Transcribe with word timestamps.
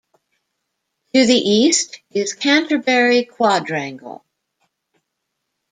To 1.13 1.27
the 1.27 1.35
east 1.37 2.01
is 2.09 2.33
Canterbury 2.33 3.23
Quadrangle. 3.23 4.25